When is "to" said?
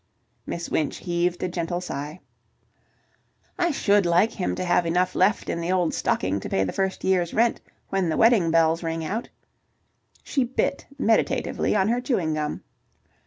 4.55-4.65, 6.39-6.49